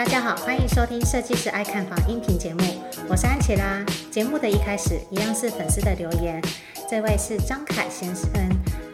[0.00, 2.62] 大家好，欢迎收听设计师爱看房音频节目，
[3.06, 3.84] 我是安琪拉。
[4.10, 6.40] 节目的一开始，一样是粉丝的留言。
[6.88, 8.30] 这位是张凯先生，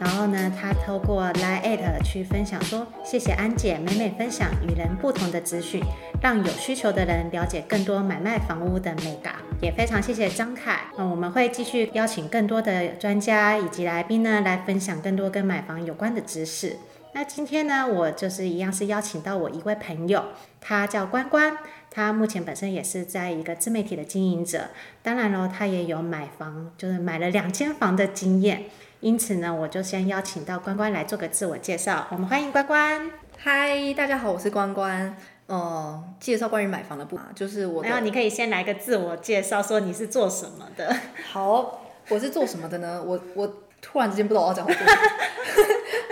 [0.01, 5.81] 然后呢，他透过 Line@ 去分享说，谢谢安姐每每分享与人不同的资讯，
[6.21, 9.35] 让有需求的人了解更多买卖房屋的美感。
[9.61, 10.87] 也非常谢谢张凯。
[10.97, 16.75] 那，我们会继续邀请更多的专家以及来宾呢，来分享更多跟买房有关的知识。
[17.17, 20.23] 那今天呢，我就是一样是邀请到我一位朋友，
[20.61, 21.57] 他叫关关，
[21.89, 24.67] 他目前本身也是在一个自媒体的经营者，
[25.01, 28.65] 当然喽，他也有买房，就是买了两间房的经验，
[28.99, 33.09] 因此呢，我就先邀请到关关来做个自我介绍，我们欢迎关关。
[33.39, 35.17] 嗨，大家好，我是关关。
[35.47, 37.83] 呃，介绍关于买房的部分，就是我。
[37.83, 40.95] 然后你可以先来个自我介绍，说你是做什么的。
[41.31, 43.01] 好，我是做什么的呢？
[43.03, 44.91] 我我突然之间不知道我要讲什么。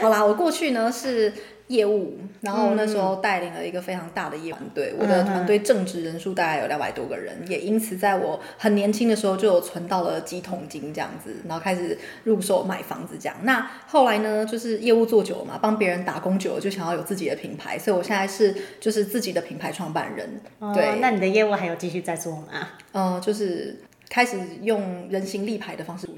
[0.06, 1.34] 好啦，我过去呢是
[1.66, 13.36] 业务，然后那时候带领了一个非常大的业务团队，嗯、我的团队正职人数大概有两百多个人，嗯、也因此在我很年轻的时候就有存到了几桶金这样子，然后开始入手买房子这样。
[13.42, 20.40] 那后来呢，就是业务做久了嘛，帮别人打工久了，就想要有自己的品牌，所以我现在是就是自己的品牌创办人。
[20.60, 22.44] 哦、对，那你的业务还有继续在做吗？
[22.92, 23.76] 嗯、呃，就是
[24.10, 26.08] 开始用人形立牌的方式。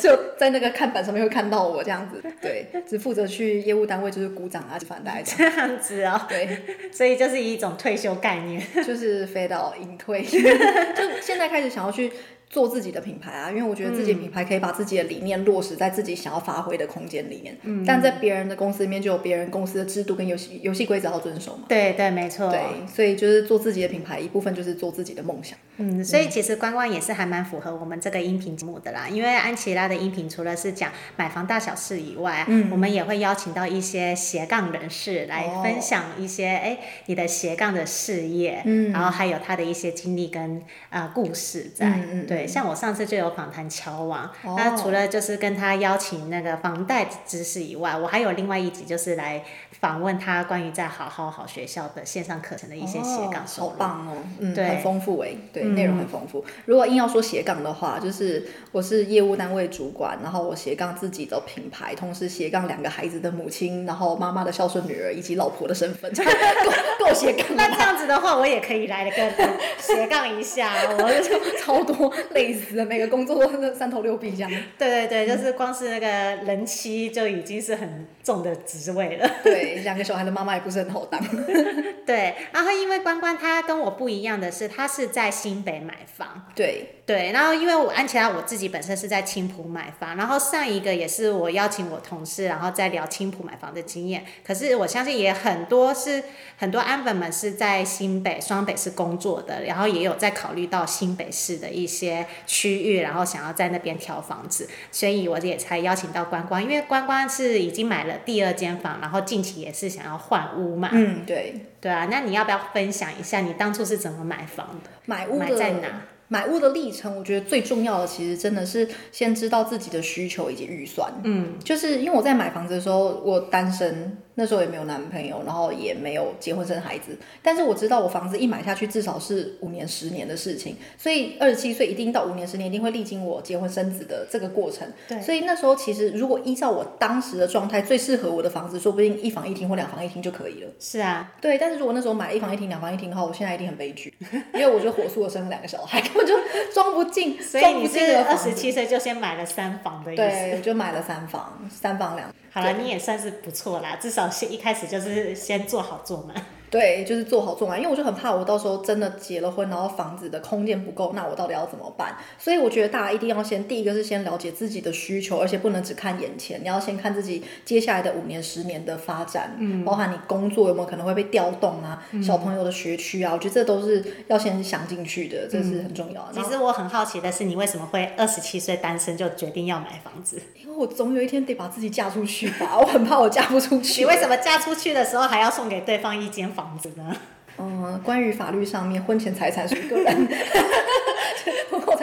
[0.00, 6.58] 就在那个看板上面会看到我这样子，对，只负责去业务单位就是鼓掌啊，就反大这样子哦，对，
[6.92, 12.12] 所以就是一种退休概念，就是飞到隐退， 就现在开始想要去。
[12.54, 17.58] 做自己的品牌啊，因为我觉得自己品牌可以把自己的理念落实在自己想要发挥的空间里面。
[17.64, 21.64] 嗯，但在别人的公司里面，就有别人公司的制度跟游戏游戏规则要遵守嘛。
[21.68, 22.48] 对对，没错。
[22.52, 25.58] 对，所以就是做自己的品牌，一部分就是做自己的梦想。
[25.78, 29.08] 嗯，所以其实关关也是还蛮符合我们这个音频节目的啦。
[29.08, 41.88] 因为安琪拉的音频除了是讲买房大小事以外，嗯，我们也会邀请到一些斜杠人士来分享一些哎、哦、你的斜杠的事业，嗯，然后还有他的一些经历跟呃故事在。
[41.88, 42.26] 嗯嗯。
[42.26, 43.34] 对，像我上次就有。
[43.34, 49.42] 访谈乔王，那除了就是跟他邀请那个房贷知识以外，我还有另外一集就是来
[49.80, 56.44] 访问他关于在好好好学校的线上课程的一些斜杠，好棒哦，嗯，很丰富哎，对，内容很丰富。
[56.66, 67.44] 如果硬要说斜杠的话，就是我是业务单位主管，然后我斜杠自己的品牌，同时斜杠两个孩子的母亲，然后妈妈的孝顺女儿以及老婆的身份， 够够斜杠。
[67.56, 69.32] 那这样子的话，我也可以来个
[69.78, 73.04] 斜杠一下，我就 超多累死了每个。
[73.14, 76.06] 工作都三头六臂这样，对对对，就是光是那个
[76.44, 79.30] 人妻就已经是很重的职位了。
[79.44, 81.20] 对，两个小孩的妈妈也不是很好当。
[82.04, 86.46] 对，然后因为关关他跟我不一样的是，他是在新北买房。
[86.56, 86.88] 对。
[87.06, 94.24] 对，然后因为我安琪拉我自己本身是在青浦买房，然后上一个也是我邀请我同事，然后再聊青浦买房的经验。
[94.42, 96.22] 可是我相信也很多是
[96.56, 110.88] 很多安粉们是在新北、双北市工作的，然后也有在考虑到新北市的一些区域，然后想要在那边挑房子，所以我也才邀请到关关，因为关关是已经买了第二间房，然后近期也是想要换屋嘛。
[110.92, 111.54] 嗯，对。
[111.82, 114.88] 对啊，那你要不要分享一下你当初是怎么买房的？
[115.04, 115.88] 买屋的买在哪？
[116.28, 121.12] 买屋的历程，我觉得最重要的其实真的是先知道自己的需求以及预算。
[121.24, 124.16] 嗯，就是因为我在买房子的时候，我单身。
[124.36, 134.86] 那时候也没有男朋友，然后也没有结婚生孩子，但是我知道我房子一买下去至少是五年、十年的事情，所以二十七岁一定到五年、十年一定会历经我结婚生子的这个过程。
[135.06, 140.70] 对，所以那时候其实如果依照我当时的状态，最适合我的房子，说不定一房一厅或两房一厅就可以了。
[140.80, 141.56] 是啊，对。
[141.56, 144.12] 但是如果那时候买了一房一厅、两房一厅的话，我现在一定很悲剧，
[144.54, 146.34] 因为我就火速的生了两个小孩，根本就
[146.72, 147.40] 装不进。
[147.42, 150.22] 所以你是二十七岁就先买了三房的意思？
[150.22, 152.28] 对，我就买了三房，三房两。
[152.54, 156.36] 好了，你也算是不错啦，至少先一开始就是先做好做满。
[156.70, 162.16] 对，就是做好做满，因为我就很怕我到时候真的结了婚，然后房子的空间不够，那我到底要怎么办？
[162.36, 176.42] 所以我觉得大家一定要先，第一个是先了解自己的需求，而且不能只看眼前，你要先看自己接下来的五年、十年的发展，嗯，包含你工作有没有可能会被调动啊，嗯、小朋友的学区啊，我觉得这都是要先想进去的，这是很重要的。
[176.42, 180.42] 其实我很好奇的是，你为什么会二十七岁单身就决定要买房子？
[180.76, 184.00] 我总有一天得把自己嫁出去吧，我很怕我嫁不出去。
[184.02, 187.14] 你为什么嫁出去的时候还要送给对方一间房子呢？
[187.56, 190.28] 嗯，关于法律上面，婚前财产属于个人，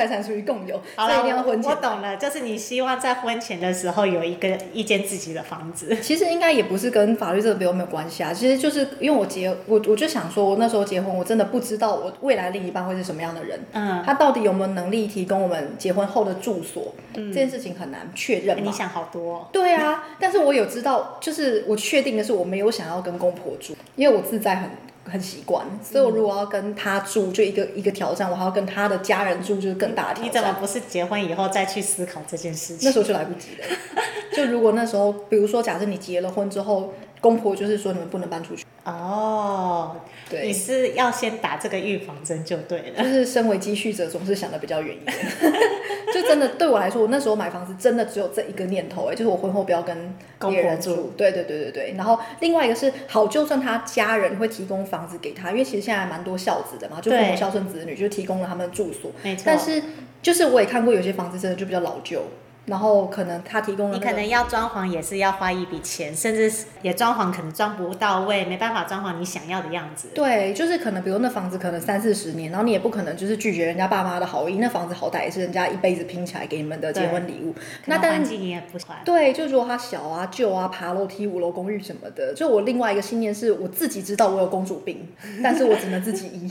[0.02, 0.82] 财产属于共有。
[0.96, 1.70] 好了，一定要婚前。
[1.70, 5.96] 我懂了，就是你希望在婚前的时候有一个一间自己的房子。
[6.02, 18.64] 其实应该也不是跟法律这个没有没有关系啊，其实就是因为我结我我就想说，我那时候结婚，我真的不知道我未来另一半会是什么样的人，嗯，他到底有没有能力提供我们结婚后的住所，嗯，这件事情很难确认。
[18.64, 19.48] 你想好多哦。
[19.52, 24.70] 对啊，但是我有知道，就是我确定的是我没有想要跟公婆住，因为我自在很。
[25.06, 30.26] 很习惯，所以我如果要跟他住，就一个一个挑战，我还要跟他的家人住，就是更大的挑战。
[30.26, 32.80] 你怎么不是结婚以后再去思考这件事情？
[32.84, 33.66] 那时候就来不及了。
[34.34, 38.66] 就如果那时候，比如说，假设你结了婚之后，公婆就是说你们不能搬出去。
[38.84, 39.96] 哦，
[40.28, 43.04] 对，你是要先打这个预防针就对了。
[43.04, 45.18] 就是身为积蓄者，总是想的比较远一点。
[46.12, 50.16] 就真的对我来说，我那时候买房子真的只有这一个念头，哎，就是我婚后不要跟
[50.50, 51.14] 别人住。
[51.16, 51.94] 对对对对对。
[51.96, 59.12] 然后另外一个是，好，就算他家人会提供房子给他，因为其实现在还蛮多孝子的嘛，就父母孝顺子女，就提供了他们住所。
[59.22, 59.44] 没错。
[59.46, 59.82] 但是
[60.24, 62.24] 就是我也看过有些房子真的就比较老旧。
[62.66, 70.10] 然后可能他提供了、那个，你可能要装潢也是要花一笔钱，甚至也装潢可能装不到位，没办法装潢你想要的样子。
[70.14, 77.54] 对，就是可能比如那房子可能三四十年，然后你也不可能就是拒绝人家爸妈的好意，那房子好歹也是人家一辈子拼起来给你们的结婚礼物。
[77.88, 85.08] 那但是你也不对，就如果它小啊、旧啊、爬楼梯、五楼公寓什么的，就我另外一个信念是我自己知道我有公主病，
[85.44, 86.50] 但是我只能自己医，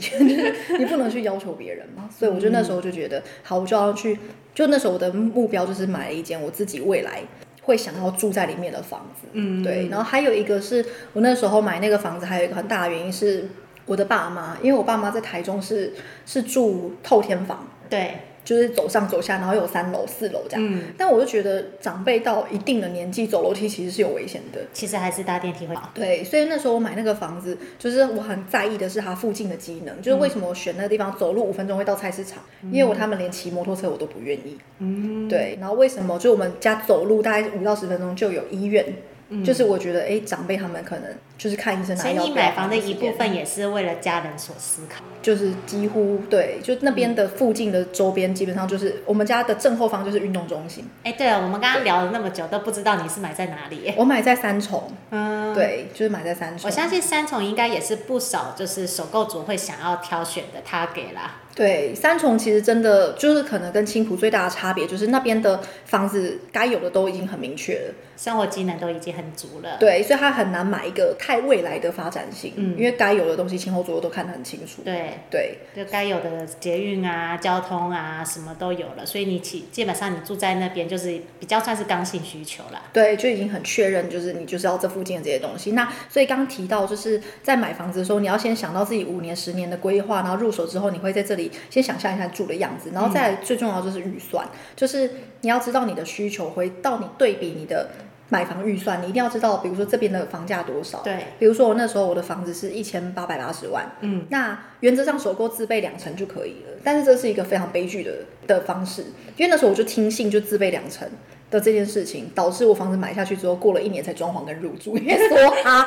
[0.77, 2.09] 你不能去要求别人嘛。
[2.11, 4.19] 所以我就那时候就觉得，好，我就要去。
[4.53, 7.21] 就那时候我的目标就是买了一间我自己未来
[7.63, 9.87] 会想要住在里面的房子，嗯，对。
[9.89, 13.47] 然后还有一个是我那时候买那个房子，还有一个很大的原因是
[13.85, 15.93] 我的爸妈，因为我爸妈在台中是
[16.25, 18.15] 是住透天房，对。
[18.51, 20.67] 就是走上走下，然后有三楼、四楼这样。
[20.69, 20.83] 嗯。
[20.97, 24.59] 但我就觉得长辈到一定的年纪走楼梯其实是有危险的。
[24.73, 25.89] 其实还是搭电梯会好。
[25.93, 30.01] 对，所以那时候我买那个房子，就是我很在意的是它附近的机能。
[30.01, 32.43] 就是为什么我选那个地方，走路五分钟会到菜市场？
[32.63, 34.57] 嗯、因为我他们连骑摩托车我都不愿意。
[34.79, 35.29] 嗯。
[35.29, 36.19] 对，然后为什么？
[36.19, 38.85] 就我们家走路大概五到十分钟就有医院。
[39.33, 41.05] 嗯、就是我觉得，哎，长辈他们可能
[41.41, 42.17] 就是看医生拿药。
[42.17, 45.03] 所以你买房的一部分也是为了家人所思考。
[45.23, 50.87] 就是几乎对，就那边的附近的周边，基本上就是我们家的正后方就是运动中心。
[51.03, 53.91] 哎，对了，我们刚刚聊了那么久，都不知道你是买在哪里？
[53.97, 54.91] 我买在三重。
[55.09, 56.67] 嗯，对，就是买在三重。
[56.67, 61.37] 我相信三重应该也是不少就是首购族会想要挑选的 target 啦。
[61.53, 69.77] 对，三重其实真的就是可能跟青浦最大的差别，就是那边的房子该有的都已经很明确了，生活机能都已经很足了。
[69.77, 74.81] 对，所以他很难买一个太未来的发展性，嗯，因为该有的东西前后左右都看得很清楚。
[74.83, 82.83] 对对，就该有的捷运啊、交通啊什么都有了，所以你起基本上你住在那边就是比较算是刚性需求啦。
[82.91, 85.71] 对，就已经很确认，就是你就是要这附近的这些东西。
[85.71, 91.51] 那所以刚提到就是在买房子的时候，你要先想到自己五年、十年的规划，然后入手之后你会在这里。
[91.69, 95.09] 先想象一下住的样子，然后再最重要就是预算，嗯、就是
[95.41, 97.89] 你要知道你的需求，回到你对比你的
[98.31, 101.01] 买房预算，你一定要知道，比如说这边的房价多少。
[101.03, 108.11] 对，比如说我那时候我的房子是一千八百八十万，嗯，那原则上首购自备两成就可以了，但是这是一个非常悲剧的
[108.47, 109.01] 的方式，
[109.35, 111.07] 因为那时候我就听信就自备两成。
[111.51, 115.85] 的这件事情导致我房子买下去之后，过了一年才装潢跟入住， 因为说啊，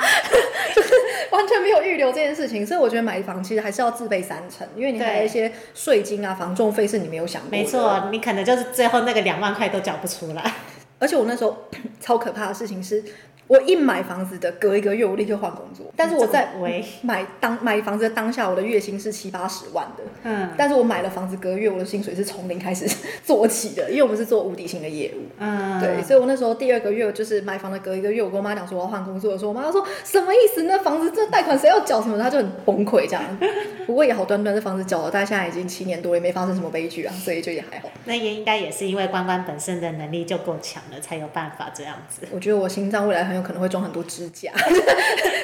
[0.76, 0.90] 就是
[1.31, 7.56] 完全没有预留这件事情，所以我觉得买房其实还是要自备三成，因为你还有一些税金啊、房仲费是你没有想过的。
[7.56, 10.52] 没错，你可能就是最后那个两万块都缴不出来。
[11.05, 11.55] 而且我那时候
[12.01, 13.05] 超可怕的事情是。
[13.46, 15.87] 我一买房子的隔一个月，我立刻换工作。
[15.96, 16.49] 但是我在
[17.02, 20.02] 买当买房子的当下，我的月薪是七八十万的。
[20.23, 20.49] 嗯。
[20.56, 22.87] 但是我买了房子隔月，我的薪水是从零开始
[23.23, 25.26] 做起的，因为我们是做无底薪的业务。
[25.38, 25.80] 嗯。
[25.80, 30.62] 对，所以我那时候第二个月就是买房的隔一个月，我跟我妈讲说我要换工作的时候，我妈说什么意思？
[30.62, 32.19] 那房子这贷款谁要缴什么？
[32.19, 33.23] 她就很崩溃这样。
[33.87, 37.90] 不过也好端端这房子缴了，但现在已经七年多，也没发生什么悲剧啊，所以就也还好。
[38.07, 42.26] 那也应该也是因为关关本身的能力就够强了，才有办法这样子。
[42.30, 44.53] 我觉得我心脏未来很有可能会装很多支架，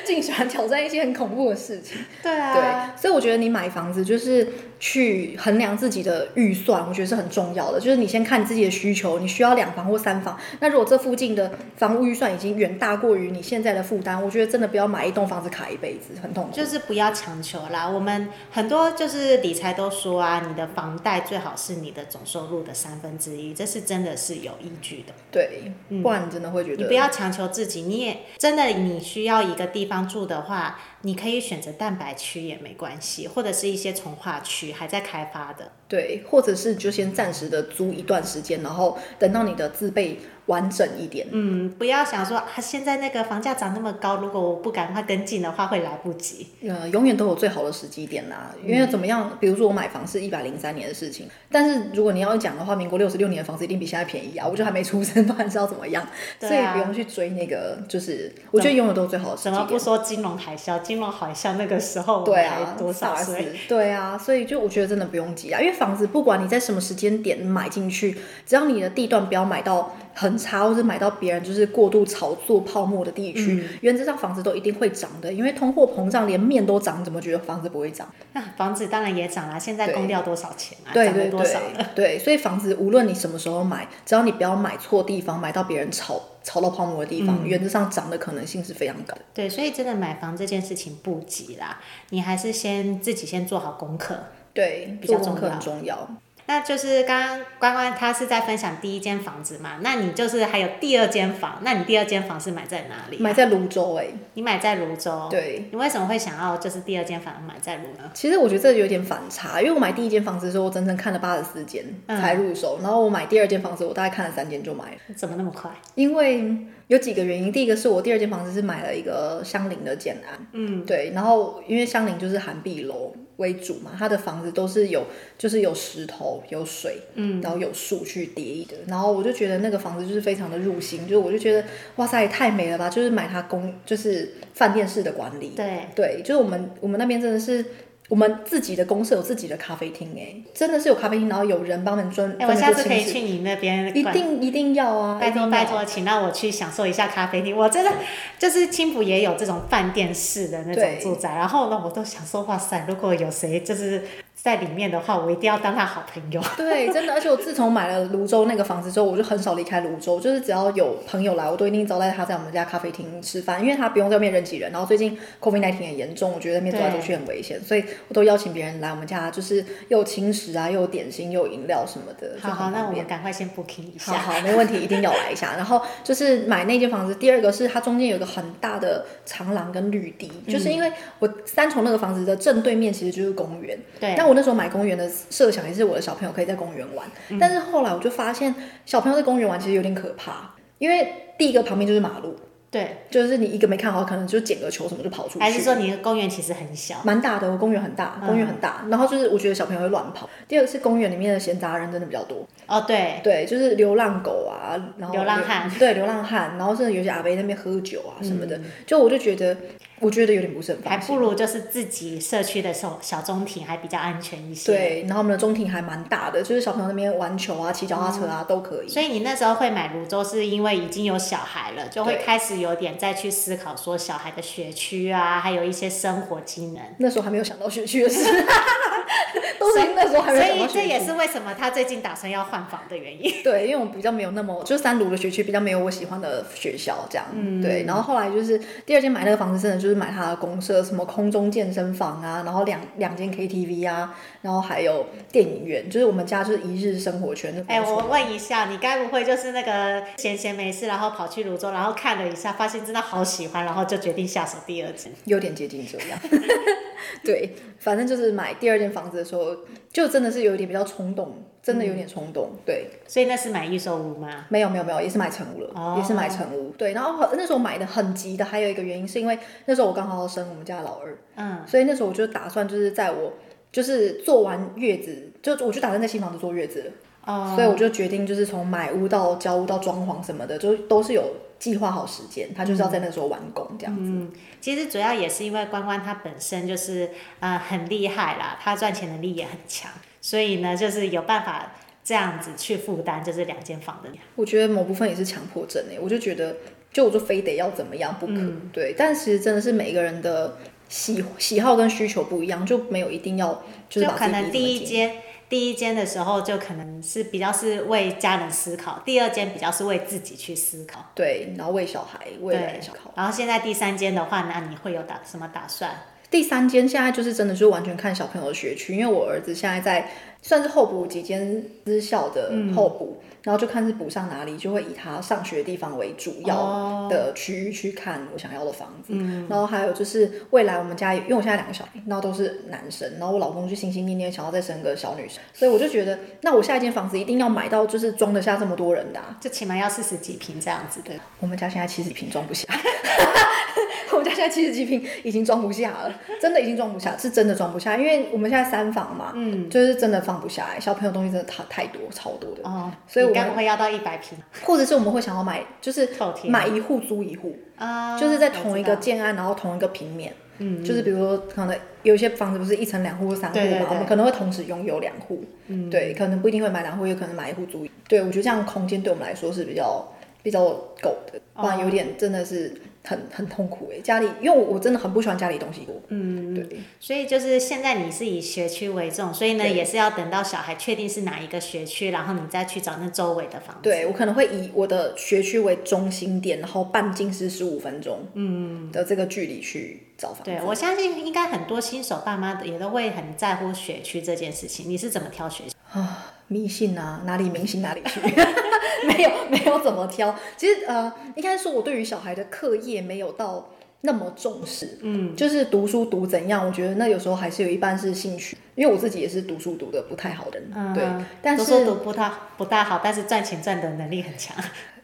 [0.05, 1.99] 尽 喜欢挑战一些很恐怖的事情。
[2.23, 2.55] 对啊，
[2.95, 4.47] 对，所以我觉得你买房子就是
[4.79, 7.81] 去衡量自己的预算，我觉得是很重要的。
[7.81, 10.39] 就是你先看你自己的需求，你需要两房或三房。
[10.61, 16.51] 那如果这附近的房屋预算已经远大过于你现在的负担，我觉得真的不要买一栋房子卡一辈子，很痛苦。
[16.53, 17.89] 就是不要强求啦。
[17.89, 25.13] 我们很多就是理财都说啊，你的房贷最好是你的总收入的三分之一，这是真的是有依据的。
[25.31, 28.19] 对，不然你真的会觉得、嗯、你不要强求自己，你也。
[28.39, 35.73] 真的，你需要一个地方住的话，你可以选择蛋白区也没关系，或者是一些从化区还在开发的。
[35.89, 41.27] 对，或者是就先暂时的租一段时间，然后等到你的自备完整一点。
[41.31, 46.47] 嗯，不要想说啊，现在那个房价涨那么高，如果我不赶快跟进的话，会来不及。
[46.67, 48.55] 呃，永远都有最好的时机点啦。
[48.65, 54.47] 因为怎么样，比如说我买房是一百零三年的事情，但是如果你要讲的话，民国六十六年的房子一定比现在便宜啊。
[54.47, 56.07] 我就还没出生，不然知道怎么样。
[56.39, 59.55] 所以不用去追那个，就是我觉得永远都是最好的时机点。
[59.55, 60.81] 怎么不说金融海啸？
[60.83, 63.53] 金融海啸那个时候，对啊，多少岁？
[63.69, 68.17] 对啊，所以就我觉得真的不用急啊，因为房子不管你在什么时间点买进去，
[68.47, 78.09] 只要你的地段不要买到很很差，或是买到别人就是过度炒作泡沫的地区，嗯原则上房子都一定会涨的，因为通货膨胀连面都涨，怎么觉得房子不会涨？
[78.33, 80.93] 那房子当然也涨啦，现在供掉多少钱啊？
[80.93, 81.91] 对对涨了多少了？
[81.95, 89.23] 对， 对，所以房子无论你什么时候买，只要你不要买错地方，买到别人炒炒到泡沫的地方，嗯原则上涨的可能性是非常高的。
[89.35, 94.19] 对，所以真的买房这件事情不急啦，你还是先自己先做好功课。
[94.53, 96.11] 对，比较重要很重要。
[96.51, 108.11] 那就是刚刚关关他是在分享第一间房子嘛，那你就是还有第二间房，那你第二间房是买在哪里啊、买在泸州哎、你买在泸州，对，你为什么会想要就是第二间房买在泸呢？
[108.13, 115.15] 其实我觉得这有点反差，因为我买第一间房子的时候，我整整看了八十四间才入手，然后我买第二间房子，我大概看了三间就买了。
[115.15, 115.71] 怎么那么快？
[115.95, 116.45] 因为
[116.89, 125.05] 有几个原因，第一个是我第二间房子是买了一个相邻的建案，嗯，对，然后因为相邻就是韩碧楼为主嘛，他的房子都是有
[125.37, 131.65] 就是有石头、有水，嗯，然后有树去叠的，然后我就觉得那个房子就是非常的入心，就是我就觉得
[131.97, 137.65] 哇塞太美了吧，就是买它公就是饭店式的管理，对，对，就是我们我们那边真的是。
[138.11, 142.31] 我们自己的公社有自己的咖啡厅，哎，真的是有咖啡厅，然后有人帮我们专。
[142.41, 143.97] 哎、我下次可以去你那边。
[143.97, 145.19] 一定一定要啊！
[145.21, 147.57] 拜托拜托，请让我去享受一下咖啡厅。
[147.57, 147.91] 我真的
[148.37, 154.03] 就是青浦也有这种饭店式的那种住宅，然后呢，我都想说，哇塞，如果有谁就是。
[154.43, 156.43] 在里面的话，我一定要当他好朋友。
[156.57, 164.73] 对，真的，而且我自从买了泸州那个房子之后，我就很少离开泸州，就是只要有朋友来，我都一定招待他在我们家咖啡厅吃饭，因为他不用在外面人挤人。
[164.73, 172.37] 然后最近 COVID-19 也严重，我觉得那边走来走去很危险，所以我都邀请别人来我们家，就是又有轻食啊，又有点心，又有饮料什么的。
[172.41, 174.13] 好好，那我们赶快先 booking 一下。
[174.15, 175.55] 好好，没问题，一定要来一下。
[175.57, 183.79] 然后就是买那间房子，第二个是它中间有一个很大的长廊跟绿地，嗯、就是因为我三重那个房子的正对面其实就是公园。
[184.01, 184.15] 对。
[184.17, 185.11] 但我那时候买公园的。
[185.29, 192.35] 设想也是我的小朋友可以在公园玩，嗯、但是后来我就发现小朋友在公园玩其实有点可怕，因为第一个旁边就是马路，
[192.71, 195.41] 对，就是你一个没看好，可能就捡个球什么就跑出去。
[195.41, 196.97] 还是说你的公园其实很小？
[197.05, 198.83] 蛮大的，我公园很大，公园很大。
[198.85, 200.29] 嗯、然后就是我觉得小朋友会乱跑。
[200.49, 202.47] 第二个是公园里面的闲杂人真的比较多。
[202.67, 209.57] 哦，对，对，就是流浪狗啊，然后流浪汉，对，流浪汉，然后甚至有些阿伯那边喝酒啊什么的，嗯、就我就觉得。
[210.01, 214.73] 我觉得有点不是很还不如就是自己社区的小小中庭还比较安全一些。
[214.73, 218.89] 对，然后我们的中庭还蛮大的，就是小朋友那边玩球啊、骑脚踏车啊、嗯、都可以。
[218.89, 226.83] 所以你那时候会买泸州，是因为已经有小孩了，就会开始有点再去思考说小孩的学区啊，还有一些生活机能。
[226.99, 228.25] 那时候还没有想到学区的事，
[229.61, 230.69] 都是那时候还没有想到。
[230.69, 233.31] 所以这也是为什么他最近打算要换房的原因。
[233.45, 237.27] 对，因为我比较没有那么，就是三卢的学区比较没有我喜欢的学校这样。
[237.33, 237.61] 嗯。
[237.61, 240.83] 对，然后后来就是第二间买那个房子，真的就是买他的公社。
[240.83, 247.55] 什么空中健身房啊，然后两两间 KTV 啊，然后还有电影院，就是我们家就是一日生活圈。
[247.69, 255.11] 哎、欸，我问一下，你该不会就是那个闲闲没事，然后跑去泸州，然后看了一下，发现真的好喜欢，然后就决定下手第二次？
[255.25, 256.19] 有点接近这样。
[257.25, 259.57] 对，反正就是买第二间房子的时候，
[259.93, 262.51] 就真的是有一点比较冲动，真的有点冲动。
[262.53, 264.47] 嗯、对，所以那是买预售屋吗？
[264.49, 266.71] 没有没有没有，也是买成屋了，哦、也是买成屋。
[266.79, 273.33] 对，然后那时候买的很急的，还有一个原因是因为那时候我刚好要生我们家老二，嗯，所以那时候我就打算就是在我
[273.73, 276.93] 就是做完月子，就我就打算在新房子坐月子了。
[277.27, 281.23] 哦，所以我就决定就是从买屋到交屋到装潢什么的，就都是有
[281.61, 284.11] 计划好时间，他就是要在那个时候完工这样子。
[284.11, 294.09] 嗯，其实主要也是因为关关他本身就是呃很厉害啦，他赚钱能力也很强，所以呢就是有办法这样子去负担就是两间房的。
[294.35, 296.57] 我觉得某部分也是强迫症诶，我就觉得
[296.91, 300.57] 就我就非得要怎么样不可，嗯、对，但其实真的是每一个人的
[300.89, 305.15] 喜喜好跟需求不一样，就没有一定要就是把就可能第一间。
[305.51, 313.13] 第一间的时候就可能是比较是为家人思考，第二间比较是为自己去思考，对，然后为小孩未来思考。
[313.17, 315.91] 然后现在第三间的话，那你会有打什么打算？
[316.31, 320.09] 第三间现在就是真的就完全看小朋友的学区，因为我儿子现在在
[320.43, 323.19] 算是候补几间私校的候补。
[323.21, 329.15] 嗯然后就看是补上哪里，就会以他上学的地方为主要的区域去看我想要的房子。
[329.15, 341.15] 嗯、然后还有就是未来我们家，因为我现在两个小孩，然后都是男生，然后我老公就心心念念想要再生个小女生，所以我就觉得，那我下一间房子一定要买到就是装得下这么多人的、啊，就起码要四十几平这样子的。
[341.39, 342.69] 我们家现在七十几坪装不下，
[344.13, 353.27] 我们家现在七十几平已经装不下了，真的已经装不下，是真的装不下，因为我们现在三房嘛，嗯，就是真的放不下来，小朋友东西真的太太多，超多的，哦，所以。
[353.27, 356.09] 我们会要到一百平，或者是我们会想要买，就是
[356.45, 367.91] 买一户租一户，啊，就是在同一个建安，然后同一个平面，嗯，就是比如说可能有些房子不是一层两户或三户嘛，我们可能会同时拥有两户，嗯，对，可能不一定会买两户，也可能买一户租一。
[368.07, 370.07] 对，我觉得这样空间对我们来说是比较
[370.43, 370.61] 比较
[371.01, 373.99] 够的，不然有点真的是很很痛苦哎。
[374.01, 376.81] 家里因为我真的很不喜欢家里东西多，嗯，对。
[377.01, 383.83] 所以就是现在你是以学区为重，所以呢也是要等到小孩确定是哪一个学区，然后你再去找那周围的房子。
[383.83, 390.45] 对，我可能会以我的学区为中心点，然后半径是十五分钟，嗯的这个距离去找房子。
[390.45, 394.89] 对，我相信应该很多新手爸妈也都会很在乎学区这件事情。
[394.89, 396.27] 你是怎么挑学区啊？
[396.53, 398.19] 迷信啊，哪里迷信哪里去，
[399.07, 400.35] 没有没有怎么挑。
[400.57, 403.71] 其实呃，应该说我对于小孩的课业没有到
[404.01, 411.05] 那么重视，嗯，就是读书读怎样，我觉得那有时候还是有一半是兴趣，因为我自己也是读书读的不太好的人，嗯、对，
[411.41, 414.57] 但是读书读不太不大好，但是赚钱赚的能力很强。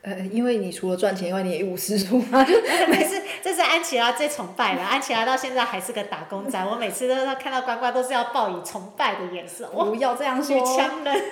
[0.06, 2.44] 呃，因为你除了赚钱以外，你也一无是处嘛。
[2.44, 2.54] 就
[2.88, 6.64] 每次这是安琪拉最崇拜的，安琪拉到现在还是个打工仔。
[6.64, 9.66] 我每次都看到关关都是要报以崇拜的眼神。
[9.72, 10.56] 不要这样说。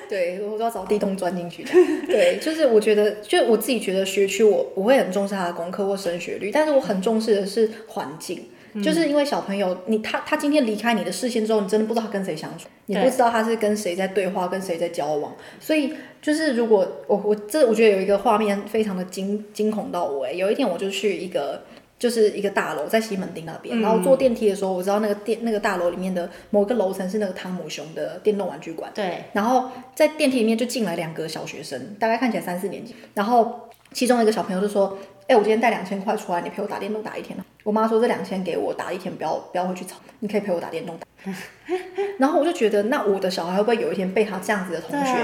[0.09, 1.71] 对，我都要找地洞钻进去的。
[2.09, 8.49] 对，就是我觉得，就我自己觉得学区我我会很重视他的功课或升学率，但是我很重视的是环境。
[8.83, 15.33] 就是因为小朋友，你他他今天离开你的视线之后，你真的不知道他跟谁相处，你不知道他是跟谁在对话，跟谁在交往。
[15.61, 21.63] 所以就是如果我我这我觉得有一个画面非常的惊惊恐到我哎，有一天我就去一个
[21.99, 28.91] 就是一个大楼在西门町那边，然后坐电梯的时候，我知道那个电那个大楼里面的某个楼层是那个汤姆熊的电动玩具馆。
[28.95, 29.25] 对。
[29.33, 34.99] 然后在电梯里面就进来两个小学生，大概看起来三四年级，然后其中一个小朋友就说。
[35.27, 37.39] 哎，我今天带两千块出来，你陪我打电动打一天。
[37.63, 41.33] 我妈说这两千给我打一天，不要不要回去吵，你可以陪我打电动打。
[42.19, 45.15] 然后我就觉得，那我的小孩会不会有一天被他这样子的同学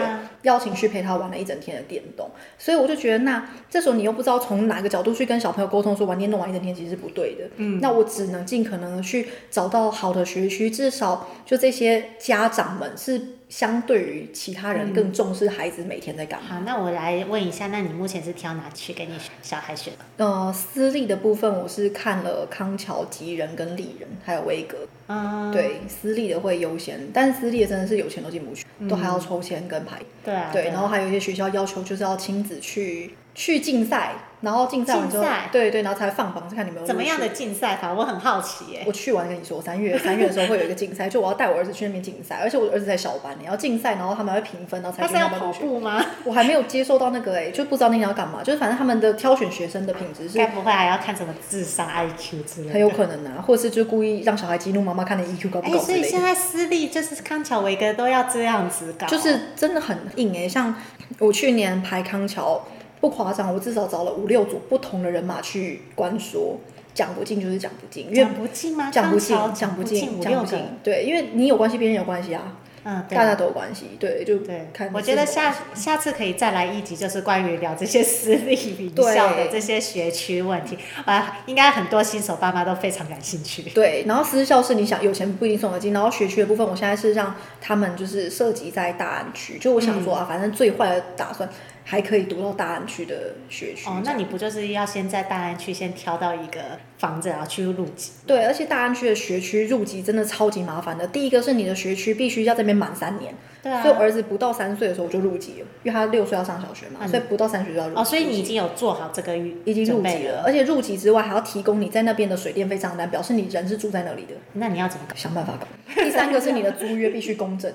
[0.42, 2.30] 邀请去陪他玩了一整天的电动？
[2.58, 7.44] 所以我就觉得，那这时候你又不知道从哪个角度去跟小朋友沟通，说玩电动玩一整天其实是不对的。
[7.56, 13.20] 嗯，那我只能尽可能的去找到好的学区，至少就这些家长们是。
[13.50, 16.46] 相对于其他人更重视孩子每天在干嘛。
[16.52, 16.54] 嗯。
[16.54, 20.24] 好，那我来问一下，那你目前是挑哪区给你小孩选的？
[20.24, 24.78] 呃，私立的部分我是看了康桥、吉人跟丽人，还有威格。
[25.08, 25.50] 嗯。
[25.50, 29.98] 对，私立的会优先，但是私立的真的是有钱都进不去，嗯、都还要抽签跟排。
[30.24, 30.50] 对啊。
[30.52, 34.14] 对，然后还有一些学校要求就是要亲自去去竞赛。
[34.40, 36.84] 然后竞赛完之后，对对，然后才放榜，看你们。
[36.86, 37.92] 怎么样的竞赛法？
[37.92, 38.84] 我很好奇耶。
[38.86, 46.02] 我去完跟你说，三月 三月的时候会有一个竞赛，就我要带我儿子去那边竞赛，而且我儿子在小班，你要竞赛，然后他们会评分，然后才给他是要跑步吗？
[46.24, 50.38] 我还没有接受到那个哎，就不知道那天要干嘛，就是反正他们的挑选学生的品质是。
[50.38, 52.72] 该不会还要看什么智商 IQ 之类的？
[52.72, 56.08] 很有可能啊，或者是就故意让小孩激怒妈妈，看你 EQ 高不高之类的。
[56.08, 60.74] 所以现在私立就是康桥、维格都要这样子搞，就是真的很硬哎，像
[61.18, 62.64] 我去年排康桥。
[63.00, 66.58] 不夸张，我至少找了五六组不同的人马去关说，
[66.92, 68.90] 讲不进就是讲不进，讲不进吗？
[68.90, 70.58] 讲不进，讲不进，讲不进。
[70.82, 72.56] 对，因为你有关系，别人有关系啊。
[72.82, 73.90] 嗯，大家都有关系。
[74.00, 74.66] 对，就对。
[74.94, 83.64] 我觉得下下次可以再来一集，就是关于聊这些私立名校的这些学区问题啊，应该很多新手爸妈都非常感兴趣。
[83.74, 91.46] 对，然后私校是你想有钱不一定送得进，然后学区的部分，我现在是让他们就是涉及在大安区，就我想说啊，反正最坏的打算。
[91.90, 96.60] 还可以读到大安区的学区哦，那你不就是要先在大安区先挑到一个
[96.98, 98.12] 房子，然后去入籍？
[98.24, 101.04] 对，而且大安区的学区入籍真的超级麻烦的。
[101.08, 108.00] 第一个是你的学区必须要这边满三年，对啊，所以我儿子不到三岁的时候我就入籍了，因为他六岁要上小学嘛，嗯、所以不到三岁就要入籍。
[108.00, 114.34] 哦，所以你已经有做好这个预已经入籍了，而且入籍之外还要提供你在那边的水电费账单，表示你人是住在那里的。
[114.52, 115.16] 那你要怎么搞？
[115.16, 115.66] 想办法搞。
[116.00, 117.72] 第三个是你的租约必须公证。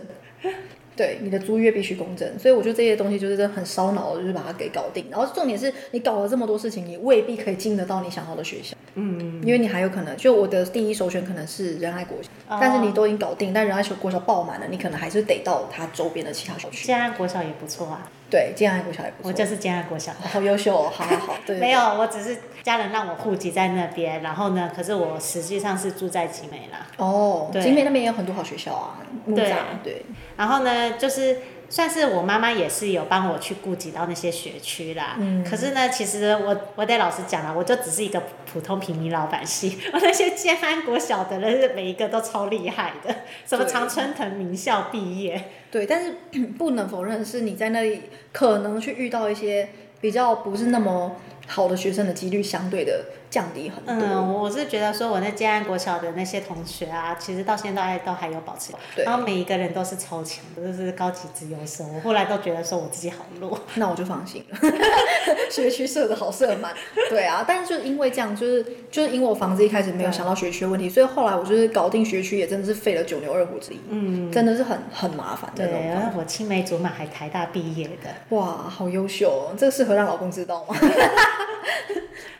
[0.95, 5.05] 对，你的租约必须公证，所以我觉得这些东西就是真的很烧脑，就是把它给搞定。
[5.11, 8.75] 然后重点是你搞了这么多事情，你未必可以进得到你想要的学校。
[8.95, 16.87] 嗯，因为你还有可能，就我的第一首选可能是仁爱国小，哦、但是你都已经搞定，但仁爱国小爆满了，你可能还是得到它周边的其他小区。
[16.87, 18.09] 建安国小也不错啊。
[18.29, 19.29] 对，建安国小也不错。
[19.29, 21.37] 我就是建安国小，好优秀哦，好好好。
[21.45, 26.87] 对，没有，我只是家人让我户籍在那边，然后呢，可是我实际上是住在集美啦。
[26.97, 28.97] 哦，集，美那边也有很多好学校啊。
[29.27, 30.05] 对对。
[30.35, 31.37] 然后呢，就是。
[31.67, 43.13] 算是我妈妈也是有帮我去顾及到那些学区啦，嗯，可是呢，其实我我得老实讲啦，我就只是一个普通平民老百姓， 我那些建安国小的人每一个都超厉害的，
[43.47, 46.13] 什么常春藤名校毕业，对，但是
[46.55, 49.67] 不能否认的是你在那里可能去遇到一些
[50.05, 51.15] 比较不是那么
[51.47, 53.05] 好的学生的几率相对的
[53.35, 53.93] 降低很多。
[53.93, 61.85] 嗯，我是觉得说，我那建安国小的那些同学啊，其实到现在都还有保持，对，然后每一个人都是超强的，都是高级资优生。
[61.93, 64.57] 我后来都觉得说我自己好弱， 那我就放心了。
[65.51, 66.73] 学区设的好设满，
[67.09, 75.67] 对啊，但是就因为这样，就是就是因为我房子一开始没有想到学区的问题，所以后来我就是搞定学区也真的是费了九牛二虎之力，嗯，真的是很很麻烦的。
[75.67, 80.75] 对，我青梅竹马还台大毕业的，哇，好优秀哦，这个适合让老公知道吗？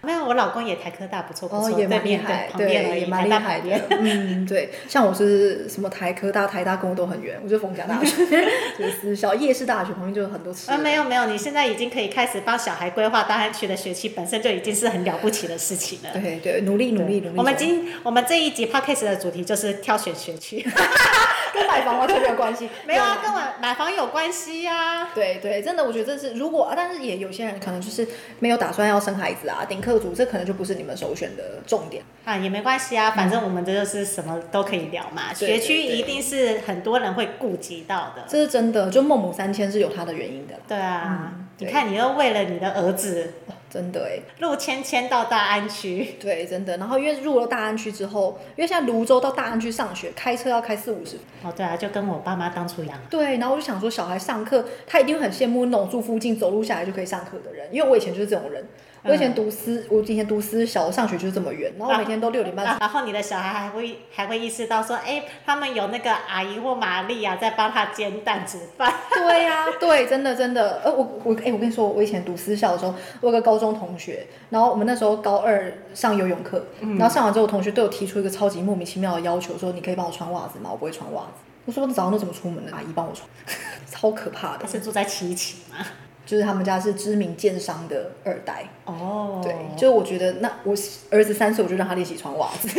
[0.02, 3.82] 没有，我老公也台科大不错不错，哦，也蛮厉害，对，也蛮厉害的。
[3.90, 8.16] 嗯， 对，像我是什么台科大、台大跟我都很远，我就逢甲大学，
[8.78, 10.70] 就是私校夜市大学旁边就有很多吃。
[10.70, 16.10] 啊，没有没有，你现在已经可以开始帮小孩规划大安区的学区，本身就已经是很了不起的事情了。
[16.14, 17.38] 对对，努力努力努力。
[17.38, 20.66] 我们今我们这一集 podcast 的主题就是挑选学区。
[21.56, 25.10] 跟买房完全没有关系， 没有啊，跟买买房有关系呀、啊。
[25.16, 28.08] 对对，真的，我觉得这是如果，但是也有些人可能就是
[28.40, 35.24] 没有打算要生孩子啊，顶客族，这可能就不是你们首选的重点啊，也没关系啊，反正我们这就是什么都可以聊嘛。
[35.30, 40.54] 嗯、学区一定是很多人会顾及到的，这是真的，就孟母三迁是有它的原因的。
[40.68, 43.34] 对啊，嗯、对你看，你又为了你的儿子。
[43.76, 46.78] 真的哎，陆迁迁到大安区，对，真的。
[46.78, 51.18] 然后因为入了大安区之后，因为现在泸州到大安区上学，开车要开四五十。
[51.44, 52.98] 哦，对啊，就跟我爸妈当初一样。
[53.10, 58.66] 对，然后我就想说，小孩上课，他一定很羡慕那种住附近走路下来就可以上课的人，因为我以前就是这种人。
[59.08, 62.66] 我以前读私，我以前读私小，上学就是这么远，然后我每天都六点半。
[62.80, 68.92] 然后你的小孩还会还会意识到说，哎，他们有那个阿姨或玛丽啊，在帮他煎蛋煮饭。
[69.14, 70.82] 对呀、啊，对，真的真的。
[70.84, 76.66] 呃，我我哎，我跟你说，我以前读私校的时候，我有个高中同学，然后我们那时候高二上游泳课，
[76.98, 80.70] 然后上完之后，同学对我提出一个超级莫名其妙的要求，说你可以帮我穿袜子吗？
[80.72, 81.44] 我不会穿袜子。
[81.66, 82.72] 我说我早上都怎么出门的？
[82.72, 83.28] 阿姨帮我穿，
[83.90, 84.60] 超可怕的。
[84.64, 85.86] 他是住在七期吗？
[86.26, 90.76] 就是他们家是知名建商的二代哦，对，就我觉得那我
[91.10, 92.70] 儿子三岁我就让他练习穿袜子，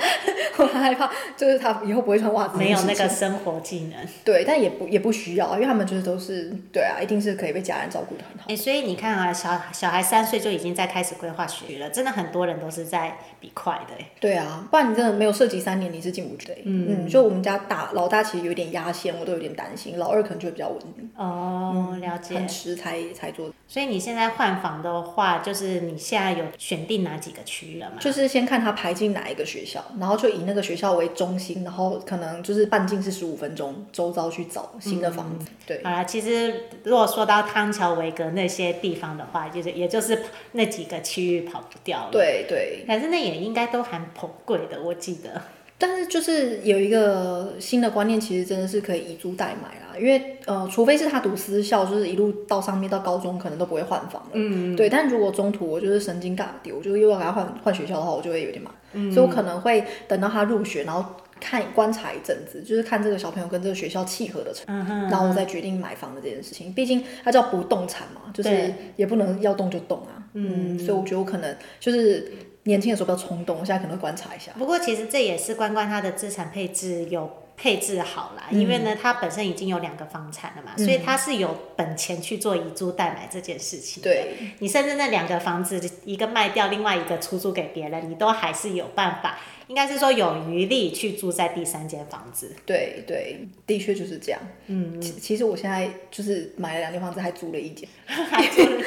[0.56, 8.44] 我很害怕，就是他以后不会穿袜子，没有那个生活技能，对，但也不也不需要，因为他们就是都是对啊，一定是可以被家人照顾的很好。
[8.48, 14.10] 哎、欸，所以你看啊，小小孩三岁就已经在开始规划学了，真的很多人都是在比快的哎。
[14.20, 16.54] 对啊，不然你真的没有涉及三年你是进不去的。
[16.64, 21.10] 嗯嗯，就我们家大老大其实有点压线，我都有点担心，老二可能就会比较稳定。
[21.16, 22.34] 哦，嗯、了解。
[22.34, 22.90] 很迟才。
[22.90, 27.96] 才才做，所以你现在换房的话，就是你现在有选定哪几个区域了吗？
[28.00, 35.46] 就是先看他排进哪一个学校，然后就以那个学校为中心，然后可能就是半径是十五分钟，周遭去找新的房子。
[35.48, 42.08] 嗯、对，好啦，其实如果说到汤桥维格那些地方的话，就是也就是那几个区域跑不掉了。
[42.10, 45.40] 对对，可是那也应该都还颇贵的，我记得。
[45.78, 54.30] 但是就是有一个新的观念，其实真的是可以以租代买啦，因为呃，除非是他读私校，就是一路到上面到高中，可能都不会换房了。
[54.32, 54.88] 嗯，对。
[54.88, 58.80] 但如果中途我就是神经大丢，我就又要给他换换学校的话，我就会有点麻烦。
[58.92, 61.04] 嗯，所以我可能会等到他入学，然后
[61.40, 66.72] 看观察一阵子，就是看这个小朋友跟这个学校契合的程度，然后我再决定买房的这件事情。
[66.72, 70.22] 毕竟它叫不动产嘛，就是也不能要动就动啊。
[70.34, 72.32] 嗯，所以我觉得我可能就是。
[72.64, 74.52] 年轻的时候比较冲动，我现在可能会观察一下。
[74.58, 77.28] 不过其实这也是关关他的资产配置有
[77.60, 84.02] 配置好啦，嗯、因为呢，他本身已经有两个房产了嘛，嗯、所以他是有本钱去做以租代买这件事情。
[84.02, 89.38] 对，你甚至那两个房子一个卖掉，另外一个出租给别人，你都还是有办法。
[89.66, 92.56] 应该是说有余力去住在第三间房子。
[92.66, 94.40] 对对，的确就是这样。
[94.66, 97.88] 嗯，其其实我现在就是买了两间房子，还租了一间。
[98.04, 98.80] 还租了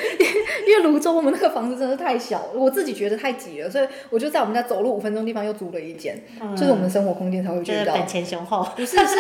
[0.68, 8.68] 因为泸州我们那个房子真的太小，我自己觉得太挤了，所以我就在我们家走路五分钟地方又租了一间，嗯、就是我们生活空间才会觉得本钱雄厚。
[8.76, 9.20] 不是，是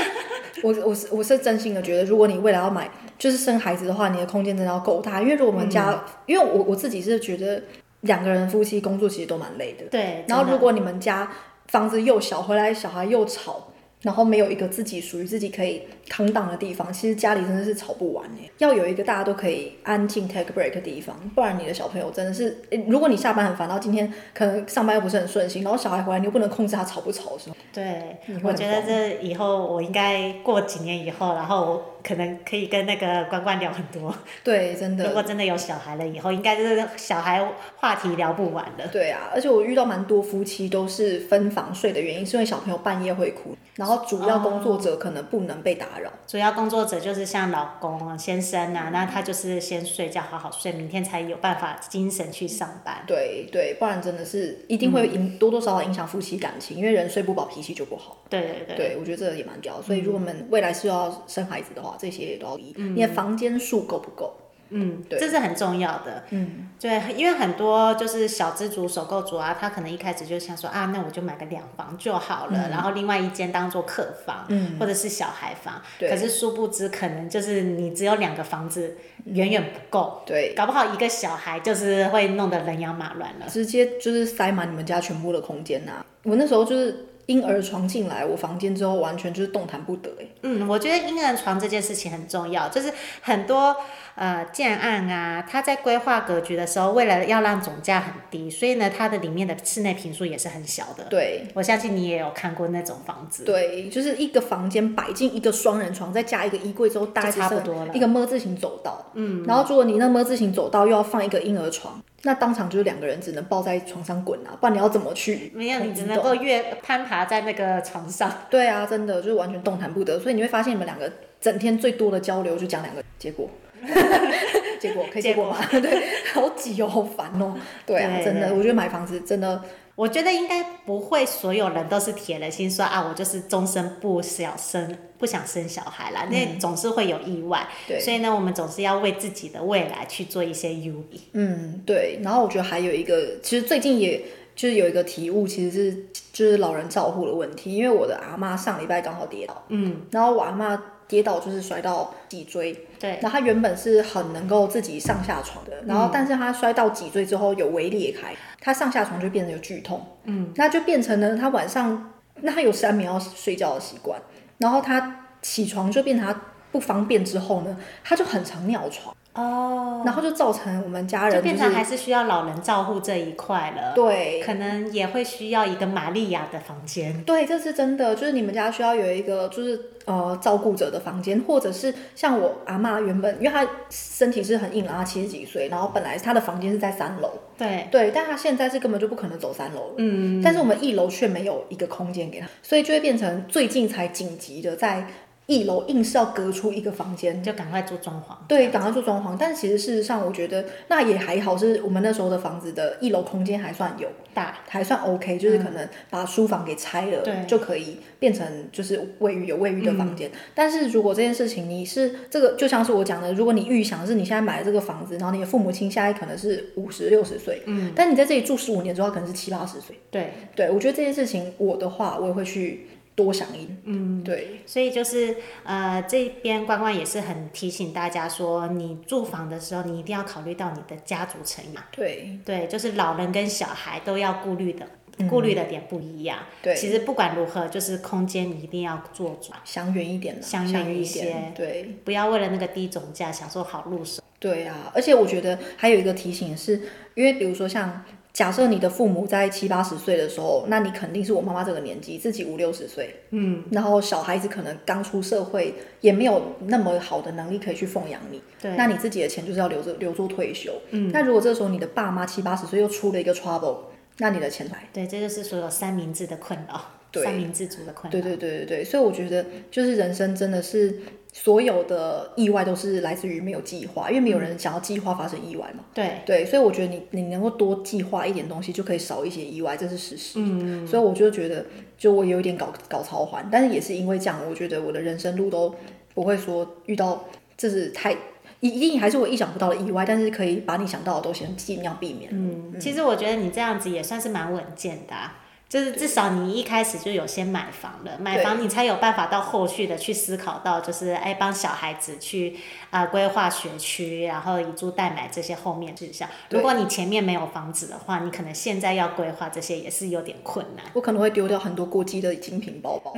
[0.61, 5.21] 我我是我是真心的觉得，如果你未来要买，就是生孩子的话，你的空间真的要够大。
[5.21, 7.61] 因为如果我们家，嗯、因为我我自己是觉得
[8.01, 9.85] 两个人夫妻工作其实都蛮累的。
[9.91, 10.23] 对。
[10.27, 11.29] 然后如果你们家。
[11.69, 13.69] 房子又小，回来小孩又吵，
[14.03, 18.47] 然后没有一个自己属于自己可以扛档的地方，其实家里真的是吵不完哎。
[18.59, 22.55] 要有一个大家都可以安静 take break 的地方，不然你的小朋友真的是，
[22.87, 31.81] 如果你下班很烦，然后今天可能上班又不是很顺心，然后小孩回来你又不能控制他吵不吵的时候，对，我觉得这以后我应该过几年以后，然后。
[32.03, 34.13] 可能可以跟那个关关聊很多，
[34.43, 35.05] 对，真的。
[35.05, 37.43] 如果真的有小孩了以后，应该就是小孩
[37.77, 38.87] 话题聊不完的。
[38.87, 46.09] 对啊，而且我遇到蛮多夫妻都是分房睡的原因，是因为小朋友半夜会哭，然后主要工作者可能不能被打扰。
[46.09, 53.03] 哦、主要工作者就是像老公啊先生啊，那他就是先睡觉，好好睡，明天才有办法精神去上班。
[53.07, 58.17] 对对，不然真的是一定会影多多少少影响夫妻感情，因为人睡不饱，脾气就不好。
[58.29, 59.81] 对对对，对我觉得这个也蛮重要。
[59.81, 62.75] 所以如果我们未来是要生孩子的话，这些也都要理。
[62.77, 64.36] 你的房间数够不够？
[64.75, 66.23] 嗯，对这是很重要的。
[66.32, 75.79] 嗯，对，因为很多就是小资族、首购族啊，他可能一开始就想说啊，那我就买个两房就好了，嗯、然后另外一间当做客房，嗯，或者是小孩房。
[75.99, 76.10] 对。
[76.10, 80.23] 可是殊不知，可能就是你只有两个房子，远远不够。
[80.25, 80.56] 对。
[80.56, 83.45] 搞不好一个小孩就是会弄得人仰马乱了。
[83.47, 86.06] 直接就是塞满你们家全部的空间呐、啊！
[86.23, 87.10] 我那时候就是。
[87.27, 90.25] 婴儿床进来我房间之后，完全就是动弹不得哎。
[90.41, 93.75] 嗯，我觉得婴儿床这件事情很重要，就是很多
[94.15, 101.05] 呃建案啊，它在规划格局的时候，为了要让总价很低，所以呢，它的里面的室内坪数也是很小的。
[101.09, 103.45] 对，我相信你也有看过那种房子。
[103.45, 107.93] 对，就是一个房间摆进一个双人床，再加一个衣柜之后，大概差不多了。
[107.93, 109.12] 一个么字形走道。
[109.13, 109.43] 嗯。
[109.47, 112.01] 然后如果你那么字形走道又要放一个婴儿床。
[112.23, 115.51] 那当场就是两个人只能抱在床上滚啊，不然你要怎么去？
[115.53, 118.31] 没有，你只能够越攀爬在那个床上。
[118.49, 123.49] 对啊，真的就是完全动弹不得，所以你会发现你们两个整天最多的交流就讲两个结果，
[124.79, 125.57] 结果可以结果吗？
[125.69, 127.55] 对，好挤哦，好烦哦。
[127.86, 129.62] 对啊，真的，我觉得买房子真的。
[129.95, 137.67] 我觉得应该不会所有人都是铁了心说啊，我就是终身不想生不想生小孩啦，那、嗯、总是会有意外。
[137.88, 141.19] 对，所以呢，我们总是要为自己的未来去做一些预备。
[141.34, 142.19] 嗯，对。
[142.23, 144.23] 然后我觉得还有一个，其实最近也
[144.56, 150.79] 就是有一个体悟，其实是就是老人照护的问题，因为我的阿妈上礼拜刚好跌倒，嗯，然后我阿嬷。
[151.13, 164.19] 跌倒就是摔到脊椎，对，然后他原本是很能够自己上下床的，然后但是他摔到脊椎之后有微裂开，他上下床就变得有剧痛，嗯，那就变成了他晚上，那他有三秒要睡觉的习惯，
[164.58, 169.15] 然后他起床就变成他不方便之后呢，他就很常尿床。
[169.33, 173.93] 哦，oh, 然后就造成我们家人、就是、就变成还是需要老人照护这一块了。
[173.95, 177.23] 对，可能也会需要一个玛利亚的房间。
[177.23, 187.31] 对，这是真的，就是你们家需要有一个就是呃照顾者的房间，或者是像我阿妈原本，因为她身体是很硬朗，她七十几岁，然后本来她的房间是在三楼。
[187.57, 189.93] 对对，但她现在是根本就不可能走三楼了。
[189.97, 195.07] 嗯，但是我们一楼却没有一个空间给她，所以就会变成最近才紧急的在。
[195.45, 198.34] 一楼硬是要隔出一个房间，就赶快做装潢。
[198.47, 199.36] 对，赶快做装潢。
[199.38, 210.29] 但其实事实上，我觉得那也还好，是我们那时候的房子的一楼空间还算有大，还算 OK，就是可能把书房给拆了，对、嗯，就可以变成就是卫浴有卫浴的房间。
[210.29, 222.88] 嗯、但是如果这件事情你是这个，就像是我讲的，如果你预想的是你现在买了这个房子，然后你的父母亲现在可能是五十六十岁，嗯，但你在这里住十五年之后，可能是七八十岁，对，对，我觉得这件事情我的话，我也会去。
[223.15, 234.88] 多响应，嗯，对，所以就是呃，这边关关也是很提醒大家说，你住房的时候，你一定要考虑到你的家族成员，对，对，就是老人跟小孩都要顾虑的，
[235.30, 246.82] 顾虑的点不一样，对，其实不管如何，就是空间你一定要做主，想远一点，想远一些，对，不要为了那个低总价想说好入手，对啊，而且我觉得还有一个提醒是，
[247.13, 248.04] 因为比如说像。
[248.33, 263.77] 假设你的父母在七八十岁的时候，那你肯定是我妈妈这个年纪，自己五六十岁，嗯，然后小孩子可能刚出社会，也没有那么好的能力可以去奉养你，对，那你自己的钱就是要留着留作退休，嗯，那如果这时候你的爸妈七八十岁又出了一个 trouble，
[264.17, 270.99] 那你的钱来，对，这就是所有三明治的困扰，对三明治族的困扰，对对对对对，所以我觉得就是人生真的是。
[271.36, 275.84] 所有的意外都是来自于没有计划，因为没有人想要计划发生意外嘛。
[275.91, 280.34] 对对，所以我觉得你你能够多计划一点东西，就可以少一些意外，这是事实。
[280.36, 281.65] 嗯，所以我就觉得，
[281.97, 285.73] 就我有一点搞搞超环，但是也是因为这样，我觉得我的人生路都
[286.13, 287.26] 不会说遇到
[287.58, 288.12] 这是太
[288.60, 292.30] 一一定还是我意想不到的意外，但是可以把你想到的都先尽量避免。
[292.32, 295.39] 嗯，嗯其实我觉得你这样子也算是蛮稳健的啊。
[295.73, 302.55] 就是至少你一开始就有先买房了，买房你才有办法到后续的去思考到，就是哎帮小孩子去
[302.91, 306.29] 啊规划学区，然后以租代买这些后面事项。
[306.51, 310.86] 如果你前面没有房子的话，你可能现在要规划这些也是有点困难。
[310.93, 313.12] 我可能会丢掉很多过季的精品包包，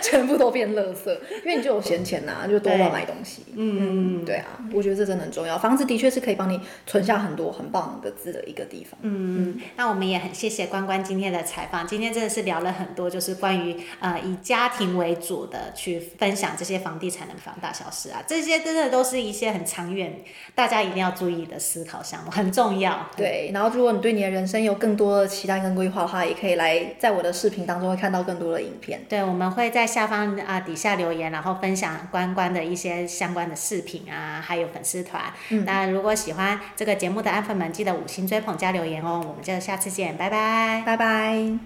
[0.00, 1.10] 全部都变垃圾，
[1.44, 3.42] 因为你就有闲钱呐、啊，就多乱买东西。
[3.56, 5.58] 嗯嗯，对啊，我觉得这真的很重要。
[5.58, 8.96] 房子的确是可以帮你存下很多很棒的资的一个地方。
[9.02, 11.84] 嗯嗯，那我们也很谢谢关关今天的采访。
[11.86, 20.20] 今天真的是聊了很多，就是关于呃以家庭为主的去分享这些房地产的房大小事啊，这些真的都是一些很长远，
[20.54, 23.08] 大家一定要注意的思考项目，很重要。
[23.16, 29.00] 对，然后如果你对你的人生有更多的期待跟规划的话，也可以来在我的视频当中会看到更多的影片。
[29.08, 35.22] 对，我们会在下方啊、呃、底下留言，然后分享关关的一些相关的视频啊，还有粉丝团。
[35.48, 41.61] 嗯，那如果喜欢这个节目的安粉们，记得五星追捧加留言哦，我们就下次见，拜拜，拜拜。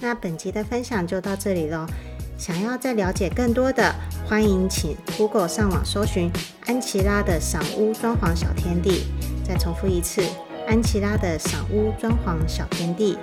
[0.00, 1.86] 那本集的分享就到这里喽。
[2.38, 3.94] 想要再了解更多的，
[4.28, 6.30] 欢迎请 Google 上网搜寻
[6.66, 9.06] 安琪拉的赏屋装潢小天地。
[9.42, 10.22] 再重复一次，
[10.68, 13.16] 安琪拉的赏屋装潢小天地。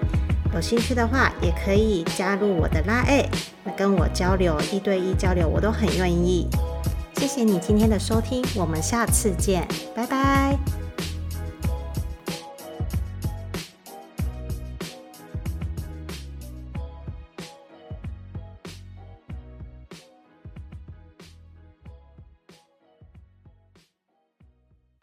[0.55, 3.29] 有兴趣的话，也可以加入我的拉 A，
[3.77, 6.47] 跟我交流，一对一交流，我都很愿意。
[7.17, 10.83] 谢谢你今天的收听，我们下次见，拜拜。